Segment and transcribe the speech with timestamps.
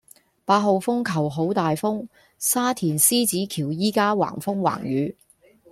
[0.45, 2.07] 八號風球好大風，
[2.39, 5.15] 沙田獅子橋依家橫風橫雨